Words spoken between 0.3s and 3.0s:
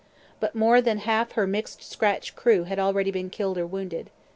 But more than half her mixed scratch crew had been